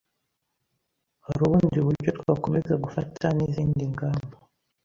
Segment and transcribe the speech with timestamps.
[1.25, 4.35] Harubundi buryo twakomeza gufata nizindi ngamba